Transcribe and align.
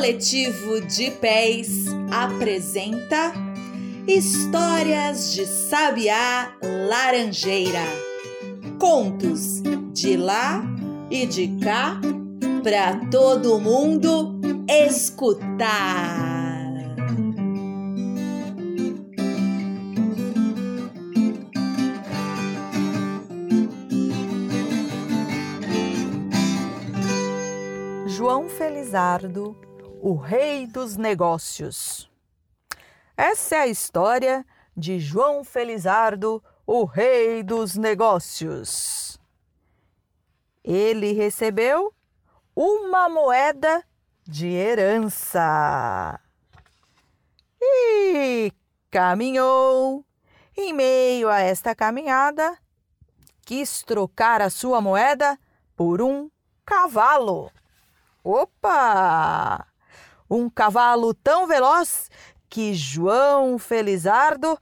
Coletivo 0.00 0.80
de 0.80 1.10
Pés 1.10 1.84
apresenta 2.10 3.34
Histórias 4.08 5.34
de 5.34 5.44
Sabiá 5.44 6.56
Laranjeira. 6.88 7.84
Contos 8.78 9.60
de 9.92 10.16
lá 10.16 10.64
e 11.10 11.26
de 11.26 11.48
cá 11.62 12.00
para 12.64 12.96
todo 13.10 13.60
mundo 13.60 14.40
escutar. 14.66 15.90
João 28.06 28.48
Felizardo, 28.48 29.54
o 30.02 30.14
rei 30.16 30.66
dos 30.66 30.96
negócios. 30.96 32.10
Essa 33.16 33.56
é 33.56 33.60
a 33.60 33.66
história 33.66 34.46
de 34.74 34.98
João 34.98 35.44
Felizardo, 35.44 36.42
o 36.66 36.84
rei 36.84 37.42
dos 37.42 37.76
negócios. 37.76 39.18
Ele 40.64 41.12
recebeu 41.12 41.92
uma 42.56 43.08
moeda 43.08 43.84
de 44.26 44.46
herança 44.48 46.18
e 47.60 48.52
caminhou. 48.90 50.04
Em 50.56 50.72
meio 50.72 51.28
a 51.28 51.40
esta 51.40 51.74
caminhada, 51.74 52.58
quis 53.46 53.82
trocar 53.82 54.42
a 54.42 54.50
sua 54.50 54.80
moeda 54.80 55.38
por 55.76 56.02
um 56.02 56.30
cavalo. 56.66 57.50
Opa! 58.22 59.69
Um 60.30 60.48
cavalo 60.48 61.12
tão 61.12 61.46
veloz 61.48 62.08
que 62.48 62.72
João 62.72 63.58
Felizardo 63.58 64.56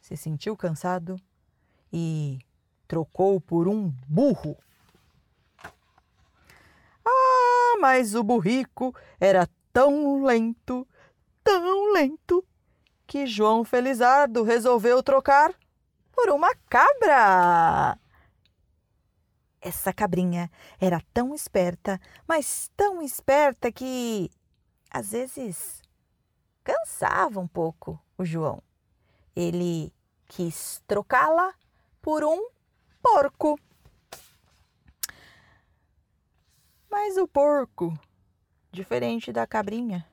se 0.00 0.16
sentiu 0.16 0.56
cansado 0.56 1.16
e 1.92 2.38
trocou 2.88 3.40
por 3.40 3.68
um 3.68 3.94
burro. 4.08 4.56
Ah, 7.06 7.76
mas 7.80 8.14
o 8.14 8.22
burrico 8.22 8.94
era 9.20 9.48
tão 9.72 10.22
lento, 10.22 10.86
tão 11.42 11.92
lento, 11.92 12.44
que 13.06 13.26
João 13.26 13.64
Felizardo 13.64 14.42
resolveu 14.42 15.02
trocar 15.02 15.54
por 16.12 16.30
uma 16.30 16.54
cabra. 16.68 17.98
Essa 19.64 19.92
cabrinha 19.92 20.50
era 20.80 21.00
tão 21.14 21.32
esperta, 21.32 22.00
mas 22.26 22.68
tão 22.76 23.00
esperta 23.00 23.70
que 23.70 24.28
às 24.90 25.12
vezes 25.12 25.80
cansava 26.64 27.38
um 27.38 27.46
pouco 27.46 27.96
o 28.18 28.24
João. 28.24 28.60
Ele 29.36 29.92
quis 30.26 30.82
trocá-la 30.84 31.54
por 32.00 32.24
um 32.24 32.48
porco. 33.00 33.56
Mas 36.90 37.16
o 37.16 37.28
porco, 37.28 37.96
diferente 38.72 39.32
da 39.32 39.46
cabrinha, 39.46 40.04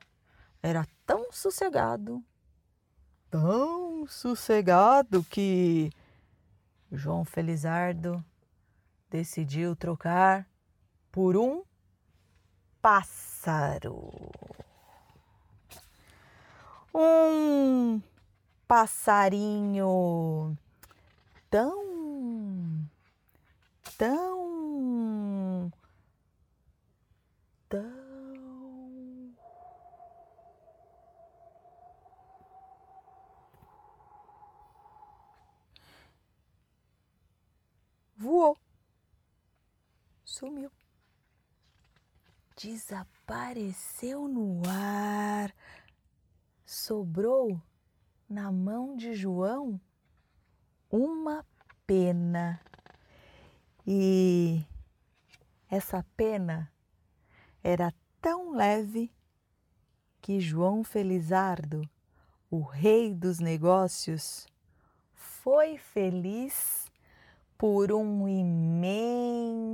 era 0.62 0.86
tão 1.04 1.32
sossegado, 1.32 2.24
tão 3.28 4.06
sossegado 4.06 5.24
que 5.24 5.90
João 6.92 7.24
Felizardo 7.24 8.24
decidiu 9.10 9.74
trocar 9.74 10.46
por 11.10 11.36
um 11.36 11.64
pássaro. 12.80 14.12
Um 16.94 18.00
passarinho 18.68 20.56
tão, 21.50 22.88
tão, 23.98 25.72
tão. 27.68 27.90
Voou 38.16 38.56
sumiu. 40.40 40.70
Desapareceu 42.56 44.26
no 44.26 44.62
ar. 44.66 45.54
Sobrou 46.64 47.60
na 48.26 48.50
mão 48.50 48.96
de 48.96 49.12
João 49.12 49.78
uma 50.90 51.44
pena. 51.86 52.58
E 53.86 54.64
essa 55.68 56.02
pena 56.16 56.72
era 57.62 57.92
tão 58.22 58.56
leve 58.56 59.12
que 60.22 60.40
João 60.40 60.82
Felizardo, 60.82 61.82
o 62.50 62.62
rei 62.62 63.14
dos 63.14 63.40
negócios, 63.40 64.46
foi 65.12 65.76
feliz 65.76 66.90
por 67.58 67.92
um 67.92 68.26
imenso 68.26 69.69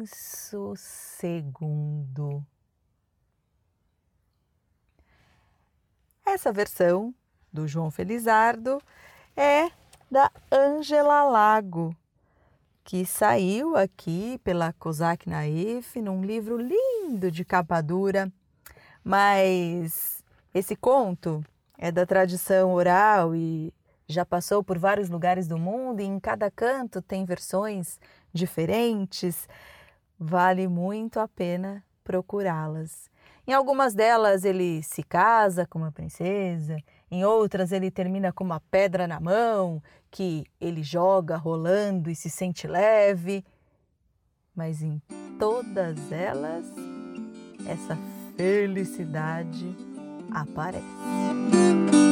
segundo. 0.76 2.44
Essa 6.24 6.52
versão 6.52 7.14
do 7.52 7.66
João 7.66 7.90
Felizardo 7.90 8.80
é 9.36 9.70
da 10.10 10.30
Angela 10.50 11.24
Lago, 11.24 11.96
que 12.84 13.04
saiu 13.04 13.76
aqui 13.76 14.38
pela 14.44 14.72
Cosac 14.74 15.28
Naif 15.28 16.00
num 16.00 16.22
livro 16.22 16.58
lindo 16.58 17.30
de 17.30 17.44
capa 17.44 17.80
dura, 17.80 18.30
mas 19.02 20.22
esse 20.54 20.76
conto 20.76 21.44
é 21.78 21.90
da 21.90 22.06
tradição 22.06 22.72
oral 22.72 23.34
e 23.34 23.72
já 24.08 24.24
passou 24.24 24.62
por 24.62 24.78
vários 24.78 25.08
lugares 25.08 25.48
do 25.48 25.58
mundo 25.58 26.00
e 26.00 26.04
em 26.04 26.20
cada 26.20 26.50
canto 26.50 27.02
tem 27.02 27.24
versões 27.24 27.98
diferentes. 28.32 29.48
Vale 30.18 30.66
muito 30.66 31.20
a 31.20 31.28
pena 31.28 31.84
procurá-las. 32.02 33.10
Em 33.46 33.52
algumas 33.52 33.94
delas 33.94 34.44
ele 34.44 34.82
se 34.82 35.02
casa 35.02 35.66
com 35.66 35.78
uma 35.78 35.92
princesa, 35.92 36.78
em 37.10 37.24
outras 37.24 37.70
ele 37.70 37.90
termina 37.90 38.32
com 38.32 38.42
uma 38.42 38.60
pedra 38.70 39.06
na 39.06 39.20
mão 39.20 39.82
que 40.10 40.44
ele 40.60 40.82
joga 40.82 41.36
rolando 41.36 42.10
e 42.10 42.14
se 42.14 42.30
sente 42.30 42.66
leve. 42.66 43.44
Mas 44.54 44.82
em 44.82 45.00
todas 45.38 46.10
elas, 46.10 46.66
essa 47.68 47.96
felicidade 48.36 49.76
aparece. 50.32 52.05